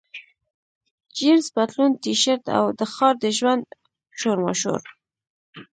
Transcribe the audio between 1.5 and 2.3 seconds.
پتلون، ټي